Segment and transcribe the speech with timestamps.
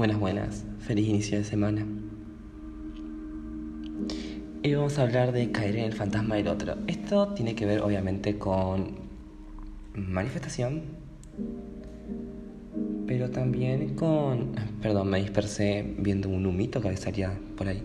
[0.00, 0.64] Buenas, buenas.
[0.78, 1.84] Feliz inicio de semana.
[4.62, 6.74] Y vamos a hablar de caer en el fantasma del otro.
[6.86, 8.92] Esto tiene que ver obviamente con
[9.94, 10.84] manifestación,
[13.06, 14.52] pero también con...
[14.80, 17.82] Perdón, me dispersé viendo un humito que salía por ahí.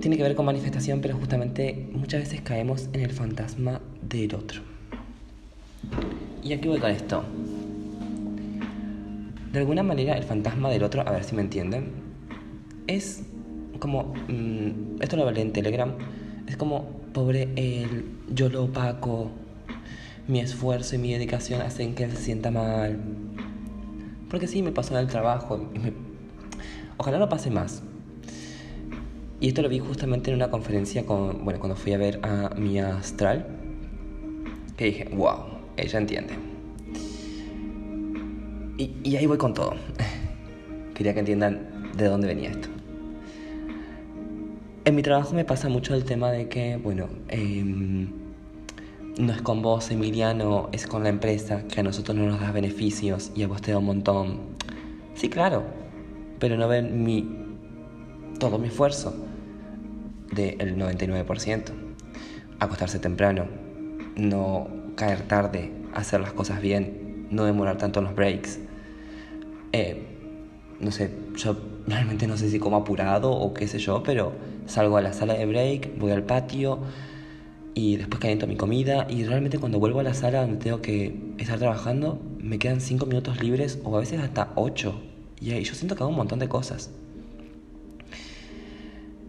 [0.00, 4.62] Tiene que ver con manifestación, pero justamente muchas veces caemos en el fantasma del otro.
[6.42, 7.24] ¿Y aquí voy con esto?
[9.56, 11.88] De alguna manera el fantasma del otro, a ver si me entienden,
[12.88, 13.22] es
[13.78, 15.94] como, mm, esto lo hablé en Telegram,
[16.46, 19.30] es como, pobre él, yo lo opaco,
[20.28, 22.98] mi esfuerzo y mi dedicación hacen que él se sienta mal.
[24.28, 25.70] Porque sí, me pasó en el trabajo,
[26.98, 27.82] ojalá lo pase más.
[29.40, 32.50] Y esto lo vi justamente en una conferencia con, bueno, cuando fui a ver a
[32.56, 33.46] mi astral,
[34.76, 35.44] que dije, wow,
[35.78, 36.55] ella entiende.
[38.78, 39.74] Y, ahí voy con todo.
[40.94, 42.68] Quería que entiendan de dónde venía esto.
[44.84, 48.08] En mi trabajo me pasa mucho el tema de que, bueno, em,
[49.18, 52.52] no es con vos, Emiliano, es con la empresa, que a nosotros no nos da
[52.52, 54.40] beneficios y a vos te da un montón.
[55.14, 55.64] Sí, claro,
[56.38, 57.26] pero no ven mi,
[58.38, 59.16] todo mi esfuerzo
[60.32, 61.62] del 99%.
[62.60, 63.46] Acostarse temprano,
[64.16, 68.58] no caer tarde, hacer las cosas bien, no demorar tanto en los breaks.
[69.72, 70.06] Eh,
[70.80, 71.56] no sé, yo
[71.86, 74.32] realmente no sé si como apurado o qué sé yo, pero
[74.66, 76.80] salgo a la sala de break, voy al patio
[77.74, 81.34] y después caliento mi comida y realmente cuando vuelvo a la sala donde tengo que
[81.38, 85.00] estar trabajando, me quedan 5 minutos libres o a veces hasta 8
[85.40, 86.90] y yo siento que hago un montón de cosas.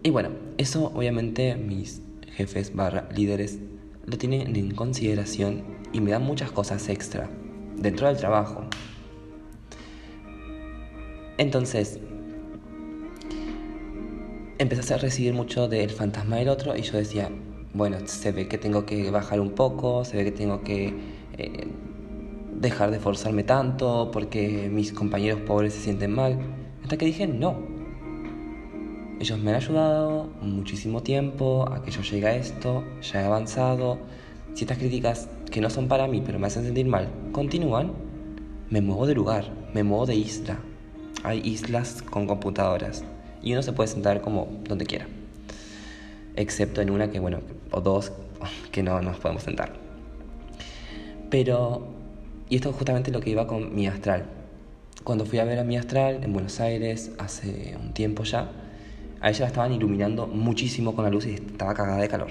[0.04, 2.02] Y bueno, eso obviamente mis
[2.36, 3.60] jefes barra líderes
[4.06, 7.30] lo tienen en consideración y me dan muchas cosas extra
[7.78, 8.64] dentro del trabajo.
[11.38, 12.00] Entonces,
[14.58, 17.30] empecé a recibir mucho del fantasma del otro y yo decía,
[17.74, 20.94] bueno, se ve que tengo que bajar un poco, se ve que tengo que
[21.38, 21.68] eh,
[22.54, 26.40] dejar de forzarme tanto porque mis compañeros pobres se sienten mal.
[26.82, 27.56] Hasta que dije, no.
[29.20, 34.00] Ellos me han ayudado muchísimo tiempo a que yo llegue a esto, ya he avanzado.
[34.54, 37.94] Si estas críticas que no son para mí pero me hacen sentir mal continúan,
[38.72, 40.58] me muevo de lugar, me muevo de isla.
[41.24, 43.04] Hay islas con computadoras
[43.44, 45.06] y uno se puede sentar como donde quiera.
[46.36, 47.42] Excepto en una que, bueno,
[47.72, 48.12] o dos
[48.72, 49.74] que no nos podemos sentar.
[51.30, 51.88] Pero,
[52.50, 54.26] y esto es justamente lo que iba con mi astral.
[55.04, 58.50] Cuando fui a ver a mi astral en Buenos Aires hace un tiempo ya,
[59.22, 62.30] a ella la estaban iluminando muchísimo con la luz y estaba cagada de calor.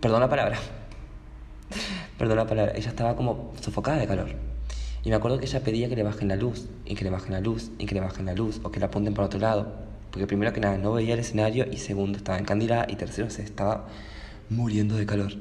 [0.00, 0.81] Perdón la palabra.
[2.18, 2.72] Perdón la palabra.
[2.74, 4.30] Ella estaba como sofocada de calor.
[5.04, 7.32] Y me acuerdo que ella pedía que le bajen la luz, y que le bajen
[7.32, 9.72] la luz, y que le bajen la luz, o que la apunten para otro lado.
[10.10, 13.42] Porque primero que nada no veía el escenario, y segundo estaba encandilada, y tercero se
[13.42, 13.88] estaba
[14.48, 15.32] muriendo de calor.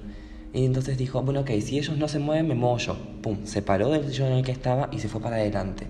[0.54, 2.98] Y entonces dijo, bueno, ok, si ellos no se mueven, me muevo yo.
[3.22, 5.88] Pum, se paró del sillón en el que estaba y se fue para adelante.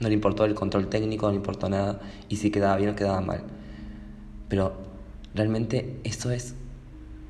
[0.00, 2.96] No le importó el control técnico, no le importó nada, y si quedaba bien o
[2.96, 3.42] quedaba mal.
[4.48, 4.74] Pero
[5.34, 6.54] realmente eso es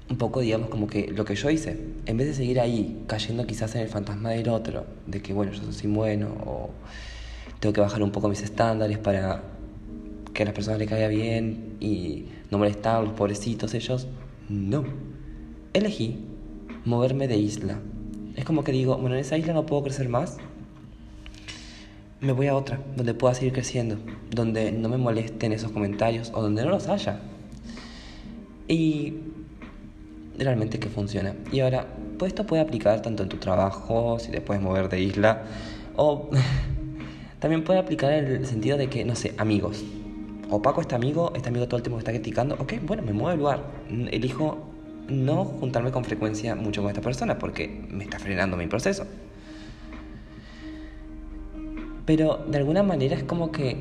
[0.08, 3.46] un poco, digamos, como que lo que yo hice, en vez de seguir ahí, cayendo
[3.46, 6.70] quizás en el fantasma del otro, de que, bueno, yo soy bueno, o
[7.60, 9.42] tengo que bajar un poco mis estándares para
[10.34, 14.08] que a las personas les caiga bien y no molestar a los pobrecitos ellos,
[14.48, 14.84] no.
[15.72, 16.18] Elegí
[16.84, 17.80] moverme de isla.
[18.36, 20.36] Es como que digo, bueno, en esa isla no puedo crecer más,
[22.20, 23.96] me voy a otra, donde pueda seguir creciendo,
[24.30, 27.20] donde no me molesten esos comentarios o donde no los haya.
[28.66, 29.14] Y
[30.38, 31.34] realmente que funciona.
[31.52, 31.86] Y ahora,
[32.18, 35.42] pues esto puede aplicar tanto en tu trabajo, si te puedes mover de isla,
[35.96, 36.30] o
[37.38, 39.84] también puede aplicar en el sentido de que, no sé, amigos.
[40.50, 43.30] Opaco este amigo, este amigo todo el tiempo me está criticando, ok, bueno, me muevo
[43.30, 43.64] del lugar.
[44.10, 44.70] Elijo
[45.08, 49.06] no juntarme con frecuencia mucho con esta persona porque me está frenando mi proceso.
[52.06, 53.76] Pero de alguna manera es como que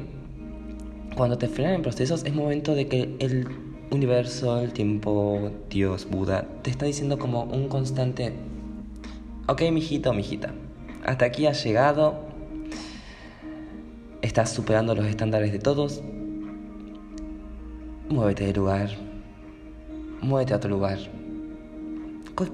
[1.16, 3.48] cuando te frenan en procesos es momento de que el
[3.92, 8.34] universo, el tiempo, Dios, Buda, te está diciendo como un constante,
[9.48, 10.54] ok, mijito, mijita,
[11.06, 12.22] hasta aquí has llegado,
[14.22, 16.02] estás superando los estándares de todos,
[18.10, 18.90] muévete de lugar,
[20.22, 21.00] muévete a otro lugar,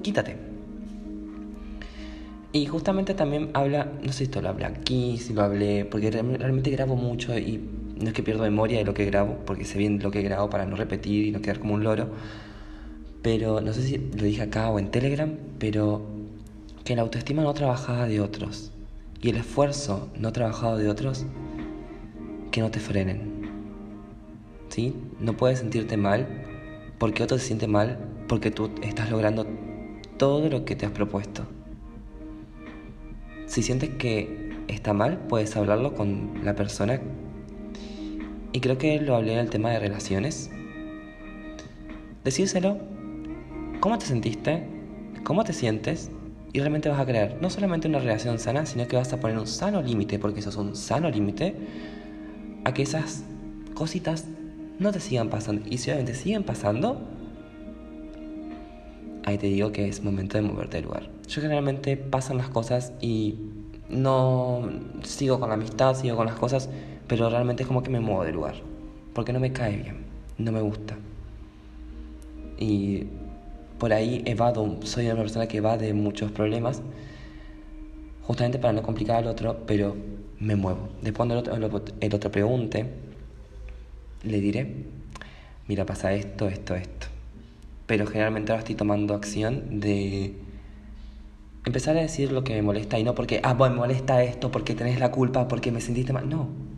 [0.02, 0.36] quítate.
[2.52, 6.10] Y justamente también habla, no sé si esto lo habla aquí, si lo hablé, porque
[6.10, 7.60] realmente grabo mucho y
[8.00, 10.50] no es que pierdo memoria de lo que grabo, porque sé bien lo que grabo
[10.50, 12.08] para no repetir y no quedar como un loro.
[13.22, 16.02] Pero no sé si lo dije acá o en Telegram, pero
[16.84, 18.72] que la autoestima no trabajaba de otros.
[19.22, 21.26] y el esfuerzo no trabajado de otros
[22.50, 23.50] que no te frenen.
[24.70, 24.94] ¿Sí?
[25.20, 26.26] No puedes sentirte mal
[26.98, 27.98] porque otro se siente mal
[28.28, 29.46] porque tú estás logrando
[30.16, 31.44] todo lo que te has propuesto.
[33.46, 37.00] Si sientes que está mal, puedes hablarlo con la persona.
[38.52, 40.50] Y creo que lo hablé en el tema de relaciones.
[42.24, 42.78] Decírselo,
[43.80, 44.66] cómo te sentiste,
[45.24, 46.10] cómo te sientes,
[46.52, 49.38] y realmente vas a crear no solamente una relación sana, sino que vas a poner
[49.38, 51.54] un sano límite, porque eso es un sano límite,
[52.64, 53.22] a que esas
[53.74, 54.26] cositas
[54.78, 55.62] no te sigan pasando.
[55.70, 57.00] Y si obviamente siguen pasando,
[59.24, 61.08] ahí te digo que es momento de moverte del lugar.
[61.28, 63.36] Yo generalmente pasan las cosas y
[63.88, 64.68] no
[65.02, 66.68] sigo con la amistad, sigo con las cosas,
[67.10, 68.54] pero realmente es como que me muevo del lugar,
[69.14, 69.96] porque no me cae bien,
[70.38, 70.96] no me gusta.
[72.56, 73.08] Y
[73.80, 76.82] por ahí evado, soy una persona que va de muchos problemas,
[78.22, 79.96] justamente para no complicar al otro, pero
[80.38, 80.88] me muevo.
[81.02, 82.86] Después cuando el otro, el otro pregunte,
[84.22, 84.72] le diré,
[85.66, 87.08] mira, pasa esto, esto, esto.
[87.88, 90.36] Pero generalmente ahora estoy tomando acción de
[91.64, 94.52] empezar a decir lo que me molesta y no porque, ah, bueno, me molesta esto,
[94.52, 96.28] porque tenés la culpa, porque me sentiste mal.
[96.28, 96.69] No.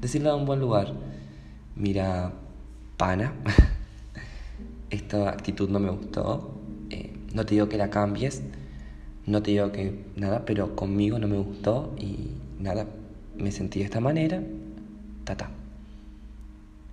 [0.00, 0.92] Decirlo en un buen lugar.
[1.76, 2.32] Mira,
[2.96, 3.32] pana.
[4.90, 6.54] esta actitud no me gustó,
[6.90, 8.42] eh, no te digo que la cambies,
[9.26, 12.86] no te digo que nada, pero conmigo no me gustó y nada,
[13.36, 14.42] me sentí de esta manera,
[15.24, 15.50] ta,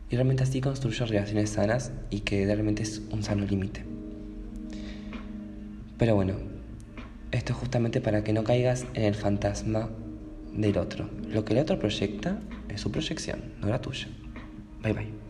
[0.09, 3.85] Y realmente así construyo relaciones sanas y que realmente es un sano límite.
[5.97, 6.33] Pero bueno,
[7.31, 9.89] esto es justamente para que no caigas en el fantasma
[10.53, 11.09] del otro.
[11.29, 12.39] Lo que el otro proyecta
[12.77, 14.07] su proyección, no la tuya.
[14.81, 15.24] Bye bye.